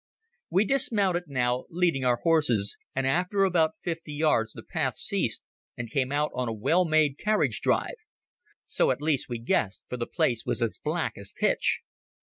We 0.49 0.65
dismounted 0.65 1.25
now, 1.27 1.65
leading 1.69 2.03
our 2.03 2.15
horses, 2.23 2.75
and 2.95 3.05
after 3.05 3.43
about 3.43 3.75
fifty 3.83 4.13
yards 4.13 4.53
the 4.53 4.63
path 4.63 4.95
ceased 4.95 5.43
and 5.77 5.91
came 5.91 6.11
out 6.11 6.31
on 6.33 6.47
a 6.49 6.53
well 6.53 6.85
made 6.85 7.19
carriage 7.19 7.61
drive. 7.61 7.97
So, 8.65 8.89
at 8.89 8.99
least, 8.99 9.29
we 9.29 9.37
guessed, 9.37 9.83
for 9.89 9.97
the 9.97 10.07
place 10.07 10.43
was 10.43 10.59
as 10.59 10.79
black 10.83 11.13
as 11.19 11.31
pitch. 11.39 11.81